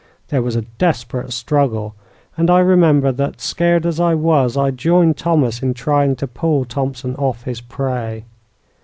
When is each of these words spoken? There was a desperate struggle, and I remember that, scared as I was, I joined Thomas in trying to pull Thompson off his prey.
There 0.29 0.41
was 0.41 0.55
a 0.55 0.63
desperate 0.79 1.31
struggle, 1.31 1.93
and 2.35 2.49
I 2.49 2.57
remember 2.61 3.11
that, 3.11 3.39
scared 3.39 3.85
as 3.85 3.99
I 3.99 4.15
was, 4.15 4.57
I 4.57 4.71
joined 4.71 5.15
Thomas 5.17 5.61
in 5.61 5.75
trying 5.75 6.15
to 6.15 6.27
pull 6.27 6.65
Thompson 6.65 7.13
off 7.17 7.43
his 7.43 7.61
prey. 7.61 8.25